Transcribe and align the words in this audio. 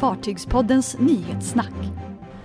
Fartygspoddens 0.00 0.98
nyhetssnack. 0.98 1.72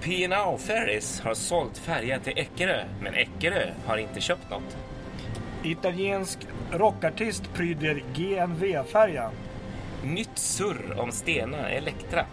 P&O 0.01 0.57
Ferries 0.57 1.21
har 1.21 1.33
sålt 1.33 1.77
färja 1.77 2.19
till 2.19 2.33
Eckerö, 2.37 2.83
men 3.01 3.13
Eckerö 3.13 3.69
har 3.85 3.97
inte 3.97 4.21
köpt 4.21 4.49
något. 4.49 4.77
Italiensk 5.63 6.39
rockartist 6.71 7.53
pryder 7.53 8.03
GNV-färja. 8.15 9.31
Nytt 10.03 10.37
surr 10.37 10.99
om 10.99 11.11
Stena 11.11 11.69
Elektra. 11.69 12.25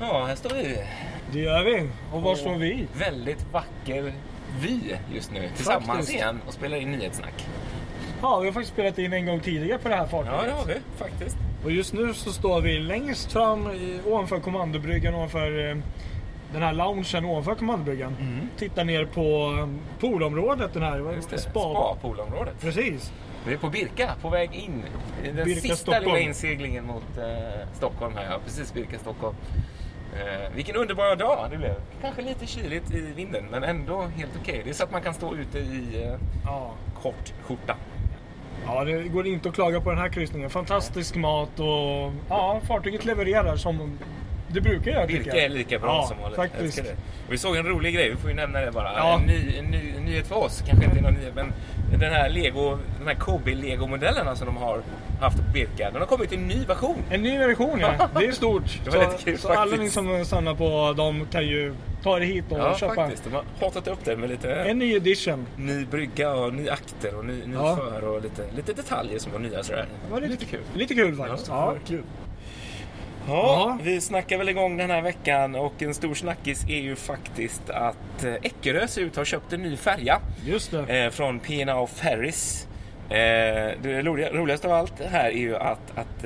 Ja, 0.00 0.24
här 0.26 0.34
står 0.34 0.50
vi. 0.54 0.76
Det 1.32 1.38
gör 1.40 1.64
vi. 1.64 1.88
Och 2.12 2.22
var 2.22 2.34
står 2.34 2.54
vi? 2.56 2.86
Väldigt 2.98 3.52
vacker 3.52 4.12
vy 4.60 4.80
just 5.14 5.32
nu. 5.32 5.48
Tillsammans 5.56 5.86
Faktiskt. 5.86 6.14
igen 6.14 6.40
och 6.46 6.52
spelar 6.54 6.76
in 6.76 6.92
nyhetssnack. 6.92 7.46
Ja, 8.22 8.38
vi 8.38 8.46
har 8.46 8.52
faktiskt 8.52 8.72
spelat 8.72 8.98
in 8.98 9.12
en 9.12 9.26
gång 9.26 9.40
tidigare 9.40 9.78
på 9.78 9.88
det 9.88 9.94
här 9.94 10.06
fartyget. 10.06 10.34
Ja, 10.40 10.46
det 10.46 10.52
har 10.52 10.64
vi 10.64 10.74
faktiskt. 10.98 11.36
Och 11.64 11.70
just 11.70 11.92
nu 11.92 12.14
så 12.14 12.32
står 12.32 12.60
vi 12.60 12.78
längst 12.78 13.32
fram 13.32 13.70
i, 13.70 14.00
ovanför 14.06 14.40
kommandobryggan, 14.40 15.14
ovanför 15.14 15.70
eh, 15.70 15.76
den 16.52 16.62
här 16.62 16.72
loungen 16.72 17.24
ovanför 17.24 17.54
kommandobryggan. 17.54 18.16
Tittar 18.58 18.84
ner 18.84 19.04
på 19.04 19.56
eh, 19.60 19.68
poolområdet, 20.00 20.72
den 20.72 20.82
här 20.82 20.98
Mm. 20.98 21.14
Just 21.14 21.30
det. 21.30 21.38
spa. 21.38 21.50
Spa-poolområdet. 21.60 22.60
Precis. 22.60 23.12
Vi 23.46 23.52
är 23.54 23.58
på 23.58 23.68
Birka, 23.70 24.10
på 24.22 24.28
väg 24.28 24.54
in. 24.54 24.82
Den 25.24 25.34
Birka, 25.34 25.60
sista 25.60 25.76
Stockholm. 25.76 26.04
lilla 26.06 26.18
inseglingen 26.18 26.86
mot 26.86 27.18
eh, 27.18 27.68
Stockholm 27.72 28.16
här. 28.16 28.24
Ja, 28.30 28.38
precis 28.44 28.74
Birka, 28.74 28.98
Stockholm. 28.98 29.36
Eh, 30.14 30.54
vilken 30.54 30.76
underbar 30.76 31.16
dag 31.16 31.46
det 31.50 31.56
blev. 31.56 31.74
Kanske 32.02 32.22
lite 32.22 32.46
kyligt 32.46 32.94
i 32.94 33.00
vinden, 33.16 33.44
men 33.50 33.64
ändå 33.64 34.02
helt 34.02 34.30
okej. 34.40 34.60
Det 34.64 34.70
är 34.70 34.74
så 34.74 34.84
att 34.84 34.92
man 34.92 35.02
kan 35.02 35.14
stå 35.14 35.34
ute 35.36 35.58
i 35.58 36.02
eh, 36.04 36.14
Ja. 36.44 36.70
kort 37.02 37.32
skjorta. 37.42 37.76
Ja, 38.66 38.84
det 38.84 39.02
går 39.02 39.26
inte 39.26 39.48
att 39.48 39.54
klaga 39.54 39.80
på 39.80 39.90
den 39.90 39.98
här 39.98 40.08
kryssningen. 40.08 40.50
Fantastisk 40.50 41.16
mat 41.16 41.60
och 41.60 42.12
ja, 42.28 42.60
fartyget 42.68 43.04
levererar 43.04 43.56
som 43.56 43.98
det 44.48 44.60
brukar 44.60 44.90
göra 44.90 45.06
tycker 45.06 45.24
Birka 45.24 45.36
jag. 45.36 45.44
är 45.44 45.48
lika 45.48 45.78
bra 45.78 45.88
ja, 45.96 46.06
som 46.08 46.18
vanligt. 46.18 46.36
faktiskt. 46.36 46.82
Vi 47.28 47.38
såg 47.38 47.56
en 47.56 47.66
rolig 47.66 47.94
grej, 47.94 48.10
vi 48.10 48.16
får 48.16 48.30
ju 48.30 48.36
nämna 48.36 48.60
det 48.60 48.72
bara. 48.72 48.92
Ja. 48.96 49.14
En, 49.14 49.26
ny, 49.26 49.56
en, 49.58 49.64
ny, 49.64 49.92
en 49.96 50.04
nyhet 50.04 50.26
för 50.26 50.36
oss, 50.36 50.62
kanske 50.66 50.84
inte 50.84 51.00
någon 51.00 51.14
nyhet, 51.14 51.34
men 51.34 51.52
den 51.98 52.12
här 52.12 52.28
Lego, 52.28 52.78
de 52.98 53.06
här 53.06 53.14
Kobe 53.14 53.54
Lego-modellerna 53.54 54.36
som 54.36 54.46
de 54.46 54.56
har 54.56 54.82
haft 55.20 55.36
på 55.36 55.42
Birka, 55.54 55.90
den 55.90 56.00
har 56.00 56.06
kommit 56.06 56.32
i 56.32 56.34
en 56.36 56.46
ny 56.48 56.64
version. 56.64 56.96
En 57.10 57.22
ny 57.22 57.38
version 57.38 57.80
ja, 57.80 58.08
det 58.20 58.26
är 58.26 58.32
stort. 58.32 58.80
Det 58.84 58.90
var 58.90 59.04
så 59.04 59.10
lite 59.10 59.24
kul 59.24 59.38
så 59.38 59.48
alla 59.52 59.76
ni 59.76 59.90
som 59.90 60.24
stannar 60.24 60.54
på 60.54 60.92
dem 60.96 61.26
kan 61.32 61.46
ju 61.46 61.74
ta 62.02 62.16
er 62.16 62.20
hit 62.20 62.44
och 62.48 62.58
Ja, 62.58 62.76
köpa 62.76 62.94
faktiskt. 62.94 63.24
De 63.24 63.32
har 63.34 63.44
hatat 63.60 63.88
upp 63.88 64.04
den 64.04 64.20
med 64.20 64.30
lite 64.30 64.54
en 64.54 64.78
ny 64.78 64.94
edition. 64.96 65.46
ny 65.56 65.84
brygga 65.84 66.34
och 66.34 66.54
ny 66.54 66.68
akter 66.68 67.14
och 67.14 67.24
ny, 67.24 67.46
ny 67.46 67.54
Ja. 67.54 67.76
för 67.76 68.04
och 68.04 68.22
lite, 68.22 68.42
lite 68.56 68.72
detaljer 68.72 69.18
som 69.18 69.32
var 69.32 69.38
nya 69.38 69.62
sådär. 69.62 69.86
Det 70.06 70.12
var 70.12 70.20
lite 70.20 70.44
kul. 70.44 70.60
Lite 70.74 70.94
kul 70.94 71.16
faktiskt. 71.16 71.48
Ja, 71.48 71.74
Ja, 71.74 71.80
kul. 71.88 72.02
Ja, 73.28 73.78
vi 73.82 74.00
snackar 74.00 74.38
väl 74.38 74.48
igång 74.48 74.76
den 74.76 74.90
här 74.90 75.02
veckan 75.02 75.54
och 75.54 75.82
en 75.82 75.94
stor 75.94 76.14
snackis 76.14 76.64
är 76.68 76.80
ju 76.80 76.96
faktiskt 76.96 77.70
att 77.70 78.24
eh, 78.24 78.34
Eckerö 78.34 78.88
ser 78.88 79.02
ut 79.02 79.10
att 79.10 79.16
ha 79.16 79.24
köpt 79.24 79.52
en 79.52 79.62
ny 79.62 79.76
färja 79.76 80.20
Just 80.44 80.70
det. 80.70 81.04
eh, 81.04 81.10
från 81.10 81.38
P&O 81.40 81.86
Ferries. 81.86 82.66
Eh, 83.10 83.16
det 83.82 84.02
roliga, 84.02 84.32
roligaste 84.32 84.66
av 84.66 84.72
allt 84.72 85.00
här 85.10 85.28
är 85.30 85.30
ju 85.38 85.56
att, 85.56 85.98
att 85.98 86.24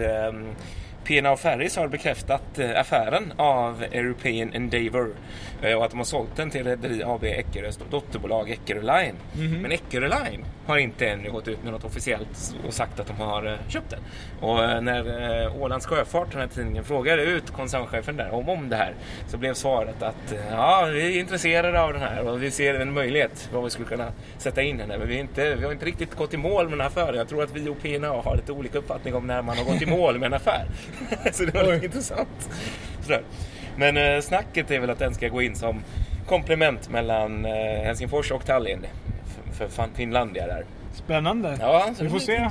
P&O 1.05 1.37
Ferries 1.37 1.77
har 1.77 1.89
bekräftat 1.89 2.59
eh, 2.59 2.81
affären 2.81 3.33
av 3.37 3.83
European 3.83 4.53
Endeavour 4.55 5.15
eh, 5.63 5.73
och 5.73 5.85
att 5.85 5.91
de 5.91 5.97
har 5.97 6.05
sålt 6.05 6.37
den 6.37 6.51
till 6.51 6.65
Rederi 6.65 7.03
AB 7.03 7.25
Eckerös 7.25 7.79
dotterbolag 7.91 8.51
Eckerö 8.51 8.81
Line. 8.81 9.15
Mhm. 9.33 9.63
Men 9.63 9.73
Eckerö 9.73 10.09
Line 10.09 10.45
har 10.67 10.79
inte 10.79 11.09
ännu 11.09 11.31
gått 11.31 11.49
ut 11.49 11.63
med 11.63 11.73
något 11.73 11.85
officiellt 11.85 12.55
och 12.67 12.75
sagt 12.75 13.01
att 13.01 13.07
de 13.07 13.17
har 13.17 13.47
eh, 13.47 13.69
köpt 13.69 13.91
den. 13.91 14.01
Och 14.41 14.85
när 14.85 15.63
Ålands 15.63 15.87
Sjöfart, 15.87 16.31
den 16.31 16.41
här 16.41 16.49
tidningen, 16.49 16.85
frågade 16.85 17.23
ut 17.23 17.51
koncernchefen 17.51 18.17
där 18.17 18.35
om, 18.35 18.49
om 18.49 18.69
det 18.69 18.77
här 18.77 18.95
så 19.29 19.37
blev 19.37 19.55
svaret 19.55 20.03
att 20.03 20.35
ja, 20.51 20.89
vi 20.93 21.17
är 21.17 21.21
intresserade 21.21 21.81
av 21.81 21.93
den 21.93 22.03
här 22.03 22.29
och 22.29 22.43
vi 22.43 22.51
ser 22.51 22.75
en 22.75 22.93
möjlighet 22.93 23.49
vad 23.53 23.65
vi 23.65 23.71
skulle 23.71 23.89
kunna 23.89 24.13
sätta 24.39 24.63
in 24.63 24.79
den 24.79 24.91
här. 24.91 24.99
Men 24.99 25.09
vi, 25.09 25.19
inte, 25.19 25.55
vi 25.55 25.65
har 25.65 25.73
inte 25.73 25.87
riktigt 25.87 26.15
gått 26.15 26.35
i 26.35 26.37
mål 26.37 26.65
med 26.65 26.73
den 26.73 26.81
här 26.81 26.87
affären. 26.87 27.17
Jag 27.17 27.29
tror 27.29 27.43
att 27.43 27.53
vi 27.57 27.69
och 27.69 27.83
P&A 27.83 28.23
har 28.25 28.37
lite 28.37 28.53
olika 28.53 28.79
uppfattning 28.79 29.15
om 29.15 29.27
när 29.27 29.43
man 29.43 29.59
har 29.59 29.65
gått 29.65 29.83
i 29.83 29.87
mål 29.87 30.19
med 30.19 30.27
en 30.27 30.35
affär. 30.35 30.67
så 31.33 31.45
det 31.45 31.55
var 31.55 31.73
lite 31.73 31.87
intressant. 31.87 32.51
Sådär. 33.03 33.23
Men 33.77 33.97
eh, 33.97 34.21
snacket 34.21 34.71
är 34.71 34.79
väl 34.81 34.91
att 34.91 34.99
den 34.99 35.15
ska 35.15 35.29
gå 35.29 35.43
in 35.43 35.55
som 35.57 35.83
komplement 36.29 36.89
mellan 36.91 37.45
eh, 37.45 37.53
Helsingfors 37.85 38.31
och 38.31 38.47
Tallinn. 38.47 38.87
För, 39.35 39.55
för 39.55 39.69
fan- 39.69 39.91
Finlandia 39.95 40.47
där. 40.47 40.65
Spännande. 40.95 41.57
Ja, 41.61 41.87
så 41.97 42.03
vi 42.03 42.05
det 42.05 42.11
får 42.11 42.19
se 42.19 42.49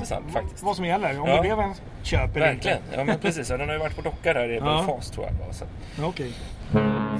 vad 0.62 0.76
som 0.76 0.84
gäller. 0.84 1.20
Om 1.20 1.28
Ja. 1.28 1.36
det 1.36 1.40
blev 1.42 1.58
en 1.60 1.74
köp 2.02 2.36
eller 2.36 2.46
Verkligen. 2.46 2.78
inte. 2.78 2.96
Ja 2.96 3.04
men 3.04 3.18
precis. 3.18 3.48
Den 3.48 3.60
har 3.60 3.72
ju 3.72 3.78
varit 3.78 3.96
på 3.96 4.02
docka 4.02 4.32
där 4.32 4.48
i 4.48 4.56
Ja. 4.56 4.64
Belfast 4.86 5.14
tror 5.14 5.26
jag 5.26 5.46
var. 5.46 5.52
Så. 5.52 5.64
Ja, 5.98 6.06
Okej. 6.06 6.32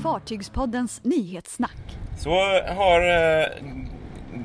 Fartygspoddens 0.03 1.01
nyhetssnack. 1.05 1.99
Så 2.19 2.31
har 2.77 3.01
eh, 3.41 3.47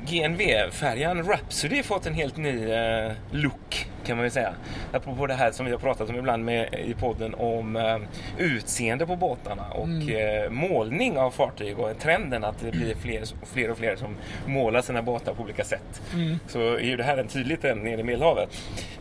GNV-färjan 0.06 1.22
Rhapsody 1.22 1.82
fått 1.82 2.06
en 2.06 2.14
helt 2.14 2.36
ny 2.36 2.70
eh, 2.72 3.12
look 3.30 3.89
kan 4.04 4.16
man 4.16 4.26
ju 4.26 4.30
säga. 4.30 4.52
Apropå 4.92 5.26
det 5.26 5.34
här 5.34 5.52
som 5.52 5.66
vi 5.66 5.72
har 5.72 5.78
pratat 5.78 6.10
om 6.10 6.16
ibland 6.16 6.44
med, 6.44 6.74
i 6.86 6.94
podden 6.94 7.34
om 7.34 7.76
eh, 7.76 7.98
utseende 8.38 9.06
på 9.06 9.16
båtarna 9.16 9.62
och 9.70 10.10
eh, 10.10 10.50
målning 10.50 11.18
av 11.18 11.30
fartyg 11.30 11.78
och 11.78 11.98
trenden 11.98 12.44
att 12.44 12.58
det 12.60 12.70
blir 12.70 12.94
fler, 12.94 13.22
fler 13.52 13.70
och 13.70 13.78
fler 13.78 13.96
som 13.96 14.16
målar 14.46 14.82
sina 14.82 15.02
båtar 15.02 15.34
på 15.34 15.42
olika 15.42 15.64
sätt. 15.64 16.02
Så 16.46 16.60
är 16.60 16.80
ju 16.80 16.96
det 16.96 17.04
här 17.04 17.16
en 17.16 17.28
tydlig 17.28 17.60
trend 17.60 17.82
nere 17.84 18.00
i 18.00 18.04
Medelhavet. 18.04 18.48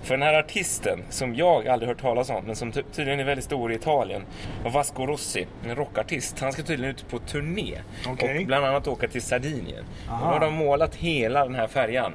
För 0.04 0.14
den 0.18 0.22
här 0.22 0.34
artisten 0.34 1.04
som 1.10 1.36
jag 1.36 1.68
aldrig 1.68 1.90
hört 1.90 2.02
talas 2.02 2.30
om 2.30 2.44
men 2.46 2.56
som 2.56 2.72
ty- 2.72 2.84
tydligen 2.94 3.20
är 3.20 3.24
väldigt 3.24 3.46
stor 3.46 3.72
i 3.72 3.76
Italien 3.76 4.22
Vasco 4.66 5.06
Rossi, 5.06 5.48
en 5.66 5.76
rockartist. 5.76 6.40
Han 6.40 6.54
ska 6.54 6.64
tydligen 6.64 6.96
ut 6.96 7.10
på 7.10 7.20
turné 7.20 7.78
Okej. 8.08 8.40
och 8.40 8.46
bland 8.46 8.66
annat 8.66 8.88
åka 8.88 9.08
till 9.08 9.22
Sardinien. 9.22 9.84
Och 10.08 10.14
Aha. 10.14 10.26
då 10.26 10.34
har 10.34 10.40
de 10.40 10.54
målat 10.54 10.96
hela 10.96 11.44
den 11.46 11.56
här 11.56 11.68
färjan 11.68 12.14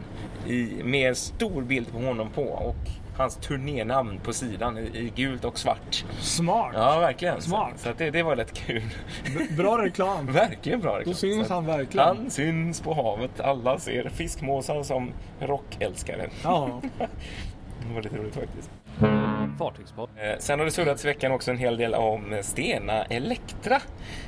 i, 0.49 0.69
med 0.85 1.09
en 1.09 1.15
stor 1.15 1.63
bild 1.63 1.93
på 1.93 1.99
honom 1.99 2.31
på 2.31 2.43
och 2.43 2.77
hans 3.17 3.37
turnénamn 3.37 4.21
på 4.25 4.33
sidan 4.33 4.79
i, 4.79 5.13
gult 5.17 5.45
och 5.45 5.59
svart. 5.59 6.05
Smart. 6.21 6.73
Ja, 6.75 6.99
verkligen. 6.99 7.43
Smart. 7.43 7.73
Så, 7.77 7.89
så 7.89 7.95
det, 7.99 8.11
det 8.11 8.23
var 8.23 8.37
rätt 8.37 8.53
kul. 8.55 8.83
B- 9.39 9.45
Bra 9.57 9.85
reklam. 9.85 10.27
verkligen 10.33 10.81
bra 10.81 10.99
reklam. 10.99 11.13
Då 11.13 11.19
syns 11.19 11.49
han 11.51 11.67
verkligen. 11.67 12.07
Han 12.07 12.31
syns 12.31 12.81
på 12.81 12.95
havet. 12.95 13.41
Alla 13.41 13.79
ser 13.79 14.09
fiskmåsar 14.09 14.83
som 14.83 15.13
rockälskare. 15.41 16.29
Ja. 16.45 16.81
Det 17.89 17.95
var 17.95 18.03
lite 18.03 18.17
roligt 18.19 18.35
faktiskt. 18.35 18.71
Fartygspodd. 19.59 20.11
Eh, 20.17 20.39
Sen 20.39 20.59
har 20.59 20.65
det 20.67 20.71
surrats 20.73 21.05
i 21.05 21.09
veckan 21.09 21.33
också 21.33 21.51
en 21.51 21.59
hel 21.59 21.77
del 21.77 21.95
om 21.95 22.39
Stena 22.43 23.05
Elektra. 23.05 23.81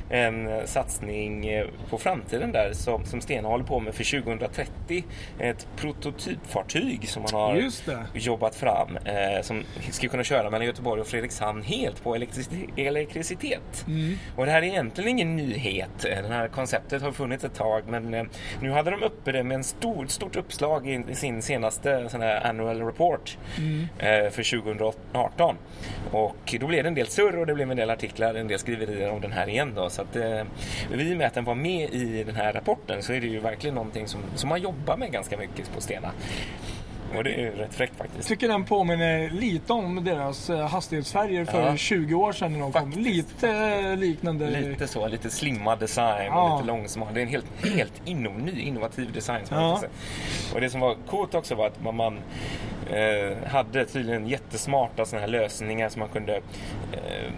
En 0.09 0.47
eh, 0.47 0.63
satsning 0.65 1.47
eh, 1.47 1.65
på 1.89 1.97
framtiden 1.97 2.51
där 2.51 2.73
som, 2.73 3.05
som 3.05 3.21
Stena 3.21 3.47
håller 3.47 3.65
på 3.65 3.79
med 3.79 3.95
för 3.95 4.21
2030. 4.21 5.03
Ett 5.39 5.67
prototypfartyg 5.75 7.09
som 7.09 7.21
man 7.23 7.33
har 7.33 7.55
jobbat 8.13 8.55
fram 8.55 8.97
eh, 8.97 9.41
som 9.41 9.63
ska 9.91 10.07
kunna 10.07 10.23
köra 10.23 10.49
mellan 10.49 10.67
Göteborg 10.67 11.01
och 11.01 11.07
Fredrikshamn 11.07 11.61
helt 11.63 12.03
på 12.03 12.15
elektricitet. 12.15 12.69
elektricitet. 12.75 13.85
Mm. 13.87 14.15
Och 14.35 14.45
det 14.45 14.51
här 14.51 14.61
är 14.61 14.65
egentligen 14.67 15.09
ingen 15.09 15.35
nyhet. 15.35 15.89
Det 16.01 16.27
här 16.29 16.47
konceptet 16.47 17.01
har 17.01 17.11
funnits 17.11 17.43
ett 17.43 17.55
tag 17.55 17.83
men 17.87 18.13
eh, 18.13 18.23
nu 18.61 18.71
hade 18.71 18.91
de 18.91 19.03
uppe 19.03 19.31
det 19.31 19.43
med 19.43 19.55
en 19.55 19.63
stor, 19.63 20.05
stort 20.07 20.35
uppslag 20.35 20.87
i, 20.89 21.03
i 21.09 21.15
sin 21.15 21.41
senaste 21.41 22.09
sån 22.09 22.21
här 22.21 22.47
annual 22.49 22.81
report 22.81 23.37
Mm. 23.57 23.87
eh, 23.99 24.29
för 24.31 24.43
2018. 24.61 25.55
Och 26.11 26.55
då 26.59 26.67
blev 26.67 26.83
det 26.83 26.89
en 26.89 26.95
del 26.95 27.07
surr 27.07 27.37
och 27.37 27.45
det 27.45 27.53
blev 27.53 27.71
en 27.71 27.77
del 27.77 27.89
artiklar, 27.89 28.35
en 28.35 28.47
del 28.47 28.59
skriverier 28.59 29.11
om 29.11 29.21
den 29.21 29.31
här 29.31 29.49
igen 29.49 29.73
då. 29.75 29.89
Så 29.89 30.01
att 30.01 30.15
eh, 30.15 30.41
i 30.93 31.13
och 31.13 31.17
med 31.17 31.27
att 31.27 31.33
den 31.33 31.43
var 31.43 31.55
med 31.55 31.89
i 31.93 32.23
den 32.23 32.35
här 32.35 32.53
rapporten 32.53 33.03
så 33.03 33.13
är 33.13 33.21
det 33.21 33.27
ju 33.27 33.39
verkligen 33.39 33.75
någonting 33.75 34.07
som, 34.07 34.21
som 34.35 34.49
man 34.49 34.61
jobbar 34.61 34.97
med 34.97 35.11
ganska 35.11 35.37
mycket 35.37 35.73
på 35.75 35.81
Stena. 35.81 36.11
Och 37.15 37.23
det 37.23 37.33
är 37.33 37.39
ju 37.39 37.51
rätt 37.51 37.73
fräckt 37.73 37.95
faktiskt. 37.97 38.27
Tycker 38.27 38.47
den 38.47 38.63
påminner 38.65 39.29
lite 39.29 39.73
om 39.73 40.03
deras 40.03 40.49
eh, 40.49 40.67
hastighetsfärger 40.67 41.45
för 41.45 41.65
Ja. 41.65 41.77
20 41.77 42.15
år 42.15 42.31
sedan 42.31 42.53
när 42.53 42.59
de 42.59 42.71
kom. 42.71 42.91
Faktiskt. 42.91 43.07
Lite 43.07 43.49
eh, 43.49 43.97
liknande. 43.97 44.49
Lite 44.49 44.87
så, 44.87 45.07
lite 45.07 45.29
slimmad 45.29 45.79
design 45.79 46.25
Ja. 46.25 46.41
och 46.53 46.57
lite 46.61 46.67
långsmal. 46.67 47.07
Det 47.13 47.19
är 47.19 47.23
en 47.23 47.29
helt, 47.29 47.45
helt 47.75 48.01
inom, 48.05 48.37
ny, 48.37 48.61
innovativ 48.61 49.11
design. 49.11 49.45
Ja. 49.49 49.79
jag 49.81 49.89
och 50.55 50.61
det 50.61 50.69
som 50.69 50.79
var 50.81 50.95
coolt 51.07 51.35
också 51.35 51.55
var 51.55 51.67
att 51.67 51.83
man, 51.83 51.95
man 51.95 52.19
eh, 52.91 53.47
hade 53.47 53.85
tydligen 53.85 54.27
jättesmarta 54.27 55.05
såna 55.05 55.19
här 55.21 55.27
lösningar 55.27 55.89
som 55.89 55.99
man 55.99 56.09
kunde 56.09 56.35
eh, 56.93 57.31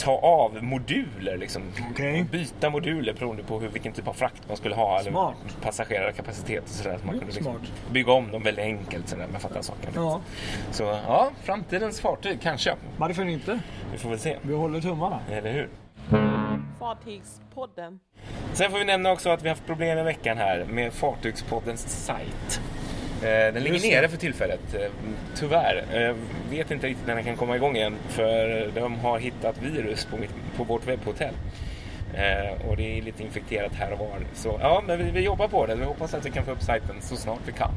ta 0.00 0.12
av 0.18 0.62
moduler. 0.64 1.36
Liksom. 1.36 1.62
Okej. 1.90 2.24
Byta 2.32 2.70
moduler 2.70 3.12
beroende 3.12 3.42
på 3.42 3.58
hur, 3.60 3.68
vilken 3.68 3.92
typ 3.92 4.08
av 4.08 4.12
frakt 4.12 4.48
man 4.48 4.56
skulle 4.56 4.74
ha. 4.74 5.00
Smart. 5.02 5.34
Eller 5.44 5.62
passagerarkapacitet 5.62 6.62
och 6.64 6.68
sådär. 6.68 6.98
Så 6.98 7.06
man 7.06 7.14
Mm, 7.14 7.18
kunde 7.18 7.34
liksom 7.34 7.44
smart. 7.54 7.92
bygga 7.92 8.12
om 8.12 8.30
dem 8.32 8.42
väldigt 8.42 8.64
enkelt 8.64 9.08
sådär, 9.08 9.26
med 9.26 9.40
fatta 9.42 9.62
saker. 9.62 9.90
Ja, 9.94 10.20
Så 10.70 10.82
ja, 10.82 11.30
framtidens 11.44 12.00
fartyg 12.00 12.40
kanske. 12.42 12.74
varför 12.96 13.24
inte? 13.28 13.60
Vi 13.92 13.98
får 13.98 14.10
väl 14.10 14.18
se. 14.18 14.36
Vi 14.42 14.54
håller 14.54 14.80
tummarna. 14.80 15.20
Eller 15.30 15.52
hur? 15.52 15.68
Fartygspodden. 16.78 18.00
Sen 18.52 18.70
får 18.70 18.78
vi 18.78 18.84
nämna 18.84 19.12
också 19.12 19.30
att 19.30 19.42
vi 19.42 19.48
har 19.48 19.54
haft 19.56 19.66
problem 19.66 19.98
i 19.98 20.02
veckan 20.02 20.38
här 20.38 20.64
med 20.64 20.92
Fartygspoddens 20.92 22.04
sajt. 22.04 22.60
Eh, 23.22 23.54
Den 23.54 23.62
ligger 23.62 23.90
nere 23.90 24.08
för 24.08 24.16
tillfället, 24.16 24.74
eh, 24.74 24.80
tyvärr. 25.36 25.84
Eh, 25.94 26.14
Vet 26.50 26.70
inte 26.70 26.86
riktigt 26.86 27.06
när 27.06 27.14
den 27.14 27.24
kan 27.24 27.36
komma 27.36 27.56
igång 27.56 27.76
igen 27.76 27.96
för 28.08 28.70
de 28.74 28.98
har 28.98 29.18
hittat 29.18 29.62
virus 29.62 30.04
på, 30.04 30.16
mitt, 30.16 30.30
på 30.56 30.64
vårt 30.64 30.86
webbhotell. 30.88 31.34
Och 32.68 32.76
det 32.76 32.98
är 32.98 33.02
lite 33.02 33.22
infekterat 33.22 33.72
här 33.74 33.92
och 33.92 33.98
var. 33.98 34.18
Så 34.34 34.58
ja, 34.62 34.82
men 34.86 34.98
vi, 34.98 35.10
vi 35.10 35.20
jobbar 35.20 35.48
på 35.48 35.66
det. 35.66 35.74
Vi 35.74 35.84
hoppas 35.84 36.14
att 36.14 36.26
vi 36.26 36.30
kan 36.30 36.44
få 36.44 36.50
upp 36.50 36.62
sajten 36.62 36.96
så 37.00 37.16
snart 37.16 37.38
vi 37.46 37.52
kan. 37.52 37.70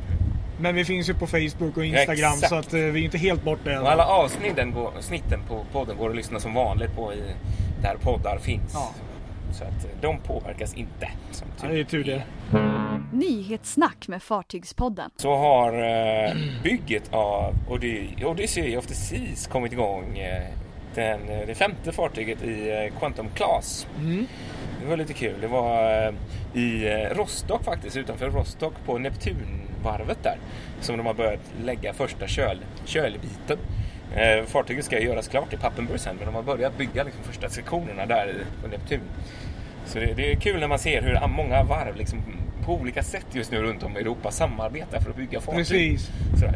Men 0.59 0.75
vi 0.75 0.85
finns 0.85 1.09
ju 1.09 1.13
på 1.13 1.27
Facebook 1.27 1.77
och 1.77 1.85
Instagram 1.85 2.33
Exakt. 2.33 2.49
så 2.49 2.55
att 2.55 2.73
vi 2.73 2.79
är 2.81 2.97
inte 2.97 3.17
helt 3.17 3.43
borta 3.43 3.81
Och 3.81 3.91
alla 3.91 4.05
avsnitten 4.05 4.73
snitten 4.99 5.39
på 5.47 5.65
podden 5.71 5.97
går 5.97 6.09
att 6.09 6.15
lyssna 6.15 6.39
som 6.39 6.53
vanligt 6.53 6.95
på 6.95 7.13
i, 7.13 7.21
där 7.81 7.95
poddar 8.01 8.37
finns. 8.37 8.71
Ja. 8.73 8.91
Så 9.53 9.63
att 9.63 9.85
eh, 9.85 9.91
de 10.01 10.19
påverkas 10.19 10.73
inte. 10.73 11.09
Som 11.31 11.47
Ja, 11.61 11.67
det 11.67 11.79
är 11.79 11.83
tur 11.83 12.03
det. 12.03 12.23
Nyhetssnack 13.13 14.07
med 14.07 14.23
Fartygspodden. 14.23 15.09
Så 15.15 15.35
har 15.35 15.73
eh, 15.73 16.33
bygget 16.63 17.13
av 17.13 17.53
Ody- 17.69 18.23
Odyssey 18.25 18.77
of 18.77 18.88
the 18.88 18.94
Seas 18.94 19.47
kommit 19.47 19.71
igång. 19.73 20.17
Eh, 20.17 20.44
den, 20.95 21.19
det 21.47 21.55
femte 21.55 21.91
fartyget 21.91 22.44
i 22.44 22.91
Quantum 23.00 23.27
Class. 23.35 23.88
Mm. 24.00 24.25
Det 24.81 24.88
var 24.89 24.97
lite 24.97 25.13
kul. 25.13 25.35
Det 25.41 25.47
var 25.47 26.13
i 26.53 26.85
Rostock 27.11 27.63
faktiskt, 27.63 27.97
utanför 27.97 28.29
Rostock 28.29 28.73
på 28.85 28.97
Neptunvarvet 28.97 30.23
där. 30.23 30.38
Som 30.81 30.97
de 30.97 31.05
har 31.05 31.13
börjat 31.13 31.39
lägga 31.63 31.94
första 31.94 32.27
köl, 32.27 32.57
kölbiten. 32.85 33.57
Eh, 34.15 34.45
fartyget 34.45 34.86
ska 34.86 35.00
göras 35.00 35.27
klart 35.27 35.54
i 35.54 35.57
Pappenburg 35.57 36.00
sen, 36.00 36.15
men 36.15 36.25
de 36.25 36.36
har 36.36 36.44
börjat 36.44 36.77
bygga 36.77 37.04
liksom, 37.04 37.24
första 37.24 37.50
sektionerna 37.50 38.06
där 38.06 38.36
på 38.62 38.68
Neptun. 38.68 39.00
Så 39.86 40.00
det, 40.00 40.13
det 40.13 40.31
är 40.31 40.36
kul 40.36 40.60
när 40.60 40.68
man 40.68 40.80
ser 40.80 41.01
hur 41.01 41.27
många 41.27 41.63
varv 41.63 41.95
liksom, 41.95 42.24
på 42.65 42.74
olika 42.74 43.04
sätt 43.04 43.25
just 43.31 43.51
nu 43.51 43.62
runt 43.62 43.83
om 43.83 43.98
i 43.98 44.00
Europa 44.00 44.31
samarbetar 44.31 45.00
för 45.00 45.10
att 45.10 45.15
bygga 45.15 45.42
fartyg. 45.42 45.57
Precis. 45.57 46.10
Sådär. 46.39 46.56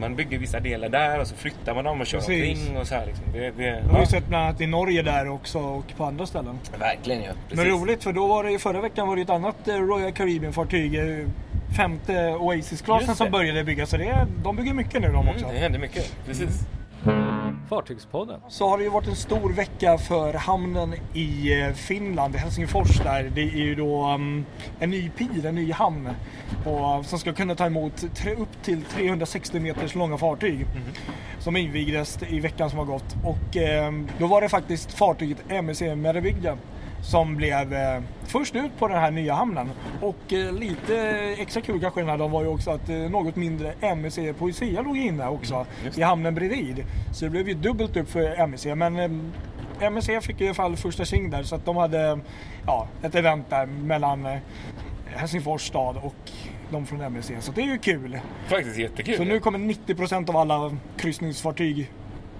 Man 0.00 0.16
bygger 0.16 0.38
vissa 0.38 0.60
delar 0.60 0.88
där 0.88 1.20
och 1.20 1.26
så 1.26 1.34
flyttar 1.34 1.74
man 1.74 1.84
dem 1.84 2.00
och 2.00 2.06
kör 2.06 2.18
Precis. 2.18 2.58
omkring 2.58 2.76
och 2.76 2.86
så 2.86 2.94
här. 2.94 3.06
Liksom. 3.06 3.24
Det, 3.32 3.50
det, 3.50 3.64
Jag 3.64 3.82
har 3.82 3.92
ja, 3.92 4.00
ju 4.00 4.06
sett 4.06 4.26
bland 4.26 4.44
annat 4.44 4.60
i 4.60 4.66
Norge 4.66 5.02
där 5.02 5.28
också 5.28 5.58
och 5.58 5.96
på 5.96 6.04
andra 6.04 6.26
ställen. 6.26 6.58
Verkligen 6.78 7.22
ja. 7.22 7.32
Men 7.50 7.66
roligt 7.66 8.04
för 8.04 8.12
då 8.12 8.26
var 8.26 8.44
det 8.44 8.52
i 8.52 8.58
förra 8.58 8.80
veckan 8.80 9.08
var 9.08 9.16
det 9.16 9.22
ett 9.22 9.30
annat 9.30 9.68
eh, 9.68 9.74
Royal 9.74 10.12
Caribbean 10.12 10.52
fartyg 10.52 10.94
eh, 10.94 11.26
Femte 11.76 12.28
Oasis-klassen 12.28 13.16
som 13.16 13.30
började 13.30 13.64
bygga 13.64 13.86
så 13.86 13.96
det, 13.96 14.26
de 14.44 14.56
bygger 14.56 14.74
mycket 14.74 15.02
nu 15.02 15.08
de 15.08 15.28
också. 15.28 15.44
Mm, 15.44 15.54
det 15.54 15.60
händer 15.60 15.78
mycket. 15.78 16.12
Precis. 16.26 16.66
Fartygspodden. 17.68 18.40
Så 18.48 18.68
har 18.68 18.78
det 18.78 18.84
ju 18.84 18.90
varit 18.90 19.08
en 19.08 19.16
stor 19.16 19.52
vecka 19.52 19.98
för 19.98 20.34
hamnen 20.34 20.94
i 21.14 21.60
eh, 21.60 21.72
Finland, 21.72 22.34
i 22.34 22.38
Helsingfors 22.38 22.98
där. 22.98 23.30
Det 23.34 23.40
är 23.40 23.64
ju 23.64 23.74
då 23.74 24.06
um, 24.06 24.46
en 24.78 24.90
ny 24.90 25.10
pir, 25.10 25.46
en 25.46 25.54
ny 25.54 25.72
hamn. 25.72 26.08
Och, 26.66 27.06
som 27.06 27.18
ska 27.18 27.32
kunna 27.32 27.54
ta 27.54 27.66
emot 27.66 28.14
tre, 28.14 28.34
upp 28.34 28.62
till 28.62 28.82
360 28.82 29.60
meters 29.60 29.94
långa 29.94 30.18
fartyg. 30.18 30.66
Som 31.38 31.56
invigdes 31.56 32.18
i 32.28 32.40
veckan 32.40 32.70
som 32.70 32.78
har 32.78 32.86
gått. 32.86 33.16
Och 33.24 33.56
eh, 33.56 33.92
då 34.18 34.26
var 34.26 34.40
det 34.40 34.48
faktiskt 34.48 34.92
fartyget 34.92 35.38
MSC 35.48 35.82
Meribygde 35.82 36.56
som 37.02 37.36
blev 37.36 37.72
eh, 37.72 38.02
först 38.26 38.56
ut 38.56 38.78
på 38.78 38.88
den 38.88 38.98
här 38.98 39.10
nya 39.10 39.34
hamnen. 39.34 39.70
Och 40.00 40.32
eh, 40.32 40.52
lite 40.52 40.98
extra 41.38 41.62
kul 41.62 41.80
kanske 41.80 42.00
den 42.00 42.08
här 42.08 42.18
dagen 42.18 42.30
var 42.30 42.42
ju 42.42 42.48
också 42.48 42.70
att 42.70 42.88
eh, 42.88 42.96
något 42.96 43.36
mindre 43.36 43.74
MSC 43.80 44.18
Poesia 44.38 44.82
låg 44.82 44.96
inne 44.96 45.28
också 45.28 45.66
just 45.84 45.98
i 45.98 46.02
hamnen 46.02 46.34
bredvid. 46.34 46.84
Så 47.12 47.24
det 47.24 47.30
blev 47.30 47.48
ju 47.48 47.54
dubbelt 47.54 47.96
upp 47.96 48.10
för 48.10 48.40
MSC. 48.40 48.66
Men 48.66 48.98
eh, 48.98 49.10
MSC 49.80 50.10
fick 50.22 50.40
i 50.40 50.44
alla 50.44 50.54
fall 50.54 50.76
första 50.76 51.04
tjing 51.04 51.30
där 51.30 51.42
så 51.42 51.54
att 51.54 51.64
de 51.64 51.76
hade 51.76 52.18
ja, 52.66 52.88
ett 53.02 53.14
event 53.14 53.50
där 53.50 53.66
mellan 53.66 54.26
eh, 54.26 54.38
Helsingfors 55.06 55.66
stad 55.66 55.96
och 55.96 56.30
de 56.70 56.86
från 56.86 57.00
MSC. 57.00 57.30
Så 57.40 57.52
det 57.52 57.60
är 57.60 57.66
ju 57.66 57.78
kul. 57.78 58.18
Faktiskt 58.46 58.78
jättekul. 58.78 59.16
Så 59.16 59.24
nu 59.24 59.40
kommer 59.40 59.58
90% 59.58 60.28
av 60.28 60.36
alla 60.36 60.76
kryssningsfartyg 60.96 61.90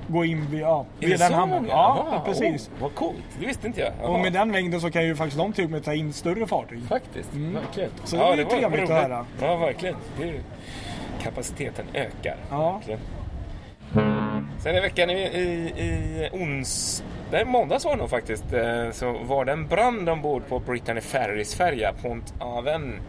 gå 0.09 0.25
in 0.25 0.47
vid, 0.51 0.61
ja, 0.61 0.87
vid 0.99 1.19
den 1.19 1.33
hamnen. 1.35 1.67
Ja, 1.69 2.07
Jaha, 2.11 2.21
precis. 2.25 2.69
Oh, 2.69 2.83
vad 2.83 2.95
coolt. 2.95 3.17
Det 3.41 3.47
visste 3.47 3.67
inte 3.67 3.81
jag. 3.81 3.93
Och 4.03 4.15
Jaha. 4.15 4.23
med 4.23 4.33
den 4.33 4.51
mängden 4.51 4.81
så 4.81 4.91
kan 4.91 5.05
ju 5.05 5.17
faktiskt 5.17 5.39
de 5.39 5.53
till 5.53 5.65
och 5.65 5.71
med 5.71 5.85
ta 5.85 5.95
in 5.95 6.13
större 6.13 6.47
fartyg. 6.47 6.83
Faktiskt, 6.89 7.35
verkligen. 7.35 7.91
Så 8.05 8.17
det 8.17 8.23
är 8.23 8.37
ju 8.37 8.45
trevligt 8.45 8.83
att 8.83 9.03
höra. 9.03 9.27
Ja, 9.41 9.57
verkligen. 9.57 9.97
Är, 10.23 10.35
kapaciteten 11.23 11.85
ökar. 11.95 12.37
Ja. 12.51 12.73
Verkligen. 12.73 13.01
Sen 14.59 14.77
i 14.77 14.81
veckan 14.81 15.11
i, 15.11 15.15
i, 15.15 15.73
i 15.85 16.29
ons... 16.33 17.03
Nej, 17.33 17.45
måndags 17.45 17.85
var 17.85 17.93
det 17.93 17.99
nog 17.99 18.11
faktiskt. 18.11 18.53
eh, 18.53 18.91
Så 18.93 19.13
var 19.25 19.45
det 19.45 19.53
en 19.53 19.67
brand 19.67 20.09
ombord 20.09 20.43
på 20.49 20.59
Brittany 20.59 21.01
Ferries 21.01 21.55
färja 21.55 21.93
Pont 22.03 22.35
Aven 22.39 23.01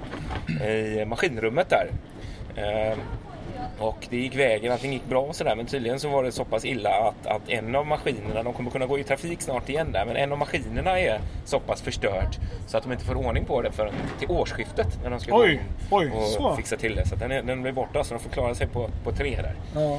i 0.68 1.06
maskinrummet 1.06 1.70
där. 1.70 1.88
Och 3.80 4.08
det 4.10 4.18
gick 4.18 4.36
vägen, 4.36 4.72
allting 4.72 4.94
gick 4.94 5.06
bra 5.06 5.22
och 5.22 5.36
sådär. 5.36 5.56
Men 5.56 5.66
tydligen 5.66 6.00
så 6.00 6.10
var 6.10 6.24
det 6.24 6.32
så 6.32 6.46
pass 6.46 6.66
illa 6.66 6.90
att, 6.90 7.28
att 7.28 7.50
en 7.50 7.76
av 7.76 7.88
maskinerna, 7.88 8.44
de 8.44 8.54
kommer 8.54 8.72
kunna 8.72 8.86
gå 8.86 9.00
i 9.00 9.04
trafik 9.04 9.42
snart 9.42 9.70
igen 9.70 9.92
där, 9.92 10.06
men 10.06 10.16
en 10.16 10.32
av 10.32 10.38
maskinerna 10.38 11.00
är 11.00 11.20
så 11.46 11.60
pass 11.60 11.82
förstörd 11.82 12.36
så 12.68 12.78
att 12.78 12.84
de 12.84 12.92
inte 12.92 13.06
får 13.06 13.16
ordning 13.16 13.46
på 13.46 13.62
det 13.62 13.72
förrän 13.72 13.94
till 14.20 14.32
årsskiftet 14.32 15.00
när 15.04 15.10
de 15.10 15.20
ska 15.20 15.36
Oj, 15.42 15.62
gå 15.90 15.98
oj, 15.98 16.12
och 16.12 16.24
så. 16.24 16.56
fixa 16.56 16.78
till 16.78 16.96
det. 16.96 17.08
Så 17.08 17.16
den, 17.16 17.32
är, 17.32 17.44
den 17.44 17.62
blir 17.62 17.72
borta 17.72 18.04
så 18.04 18.14
de 18.14 18.20
får 18.20 18.30
klara 18.30 18.56
sig 18.56 18.68
på, 18.68 18.90
på 19.04 19.12
tre 19.12 19.36
där. 19.36 19.56
Ja. 19.76 19.94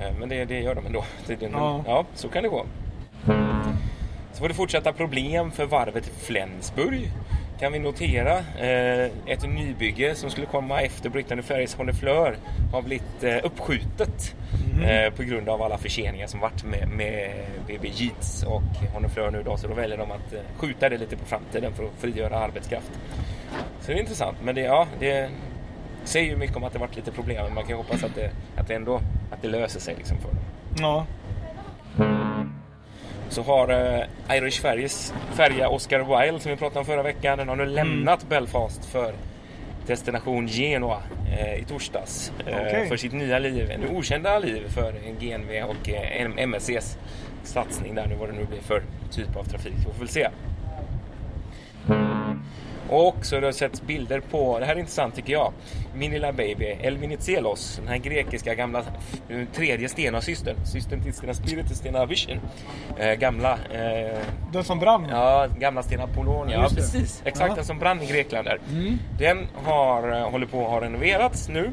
Eh, 0.00 0.14
Men 0.18 0.28
det, 0.28 0.44
det 0.44 0.60
gör 0.60 0.74
de 0.74 0.86
ändå. 0.86 1.04
tydligen. 1.26 1.54
Ja. 1.54 1.84
ja, 1.86 2.04
så 2.14 2.28
kan 2.28 2.42
det 2.42 2.48
gå. 2.48 2.66
Så 4.32 4.40
var 4.40 4.48
det 4.48 4.54
fortsatta 4.54 4.92
problem 4.92 5.50
för 5.50 5.66
varvet 5.66 6.06
i 6.08 6.10
Flensburg. 6.26 7.10
Kan 7.58 7.72
vi 7.72 7.78
notera. 7.78 8.38
Eh, 8.38 9.10
ett 9.26 9.48
nybygge 9.48 10.14
som 10.14 10.30
skulle 10.30 10.46
komma 10.46 10.80
efter 10.80 11.10
Brittany 11.10 11.42
Ferries 11.42 11.74
Honefleur 11.74 12.36
har 12.72 12.82
blivit 12.82 13.24
eh, 13.24 13.36
uppskjutet 13.42 14.34
eh, 14.82 15.14
på 15.14 15.22
grund 15.22 15.48
av 15.48 15.62
alla 15.62 15.78
förseningar 15.78 16.26
som 16.26 16.40
varit 16.40 16.64
med, 16.64 16.88
med 16.88 17.30
BB 17.66 17.88
Jeets 17.88 18.42
och 18.42 18.92
Honefleur 18.92 19.30
nu 19.30 19.42
då. 19.42 19.56
Så 19.56 19.68
då 19.68 19.74
väljer 19.74 19.98
de 19.98 20.10
att 20.10 20.32
eh, 20.32 20.40
skjuta 20.56 20.88
det 20.88 20.98
lite 20.98 21.16
på 21.16 21.24
framtiden 21.24 21.72
för 21.72 21.84
att 21.84 21.90
frigöra 21.98 22.38
arbetskraft. 22.38 22.90
Så 23.80 23.92
det 23.92 23.98
är 23.98 24.00
intressant. 24.00 24.36
Men 24.42 24.54
det, 24.54 24.60
ja, 24.60 24.86
det 25.00 25.30
säger 26.04 26.30
ju 26.30 26.36
mycket 26.36 26.56
om 26.56 26.64
att 26.64 26.72
det 26.72 26.78
varit 26.78 26.96
lite 26.96 27.12
problem. 27.12 27.44
Men 27.44 27.54
man 27.54 27.64
kan 27.64 27.70
ju 27.70 27.76
hoppas 27.76 28.04
att 28.04 28.14
det, 28.14 28.30
att 28.56 28.68
det 28.68 28.74
ändå 28.74 29.00
att 29.30 29.42
det 29.42 29.48
löser 29.48 29.80
sig 29.80 29.94
liksom 29.94 30.16
för 30.18 30.28
dem. 30.28 30.38
ja. 30.78 31.06
Så 33.28 33.42
har 33.42 33.68
eh, 33.68 34.36
Irish 34.36 34.62
Ferries 34.62 35.14
färja 35.32 35.68
Oscar 35.68 36.22
Wilde 36.22 36.40
som 36.40 36.50
vi 36.50 36.56
pratade 36.56 36.78
om 36.78 36.86
förra 36.86 37.02
veckan. 37.02 37.38
Den 37.38 37.48
har 37.48 37.56
nu 37.56 37.66
lämnat 37.66 38.28
Belfast 38.28 38.84
för 38.84 39.14
destination 39.86 40.48
Genua 40.48 41.02
eh, 41.38 41.54
i 41.54 41.64
torsdags. 41.64 42.32
Eh. 42.46 42.88
För 42.88 42.96
sitt 42.96 43.12
nya 43.12 43.38
liv, 43.38 43.72
nu 43.78 43.96
okända 43.96 44.38
liv 44.38 44.68
för 44.68 44.92
GNV 45.20 45.62
och 45.64 45.88
eh, 45.88 46.46
MSCs 46.48 46.98
satsning 47.44 47.94
där 47.94 48.06
nu 48.06 48.14
vad 48.14 48.28
det 48.28 48.34
nu 48.34 48.44
blir 48.44 48.60
för 48.60 48.82
typ 49.10 49.36
av 49.36 49.44
trafik. 49.44 49.72
Vi 49.76 49.84
får 49.84 49.98
väl 49.98 50.08
se. 50.08 50.28
Och 52.94 53.26
så 53.26 53.36
har 53.36 53.40
det 53.40 53.52
setts 53.52 53.82
bilder 53.82 54.20
på, 54.20 54.58
det 54.58 54.66
här 54.66 54.74
är 54.74 54.78
intressant 54.78 55.14
tycker 55.14 55.32
jag, 55.32 55.52
min 55.94 56.10
lilla 56.10 56.32
baby 56.32 56.64
El 56.80 56.98
Venizelos, 56.98 57.76
den 57.76 57.88
här 57.88 57.96
grekiska 57.96 58.54
gamla 58.54 58.82
f- 59.28 59.46
tredje 59.54 59.88
Stena-systern, 59.88 60.56
systern 60.66 61.02
till 61.02 61.14
Stena 61.14 61.34
Spirit 61.34 61.70
och 61.70 61.76
Stena 61.76 62.06
Vision. 62.06 62.40
Eh, 62.98 63.12
gamla, 63.14 63.52
eh, 63.52 64.18
Den 64.52 64.64
som 64.64 64.78
brann. 64.78 65.06
ja, 65.10 65.46
gamla 65.58 65.82
Stena 65.82 66.06
Polonia, 66.06 66.56
ja, 66.56 66.68
precis, 66.74 67.22
exakt 67.24 67.48
Ja. 67.48 67.54
den 67.54 67.64
som 67.64 67.78
brann 67.78 68.02
i 68.02 68.06
Grekland 68.06 68.46
där. 68.46 68.58
Mm. 68.72 68.98
Den 69.18 69.46
har, 69.64 70.12
eh, 70.20 70.30
håller 70.30 70.46
på 70.46 70.64
att 70.64 70.70
ha 70.70 70.80
renoverats 70.80 71.48
nu 71.48 71.70